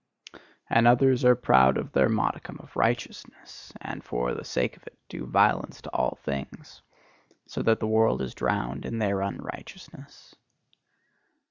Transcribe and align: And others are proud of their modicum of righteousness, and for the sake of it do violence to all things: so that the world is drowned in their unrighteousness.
And 0.67 0.87
others 0.87 1.23
are 1.25 1.35
proud 1.35 1.77
of 1.77 1.91
their 1.91 2.09
modicum 2.09 2.57
of 2.59 2.75
righteousness, 2.75 3.71
and 3.79 4.03
for 4.03 4.33
the 4.33 4.43
sake 4.43 4.75
of 4.75 4.87
it 4.87 4.97
do 5.09 5.27
violence 5.27 5.79
to 5.83 5.91
all 5.91 6.15
things: 6.23 6.81
so 7.45 7.61
that 7.61 7.79
the 7.79 7.85
world 7.87 8.19
is 8.23 8.33
drowned 8.33 8.83
in 8.83 8.97
their 8.97 9.21
unrighteousness. 9.21 10.33